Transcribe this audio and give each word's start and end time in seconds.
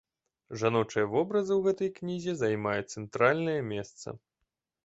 Жаночыя 0.61 1.05
вобразы 1.15 1.53
ў 1.55 1.61
гэтай 1.67 1.89
кнізе 1.99 2.33
займаюць 2.41 2.91
цэнтральнае 2.97 3.59
месца. 3.75 4.07